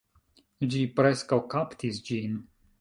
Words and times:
Ĝi 0.71 0.81
preskaŭ 1.01 1.41
kaptis 1.55 2.03
ĝin 2.11 2.45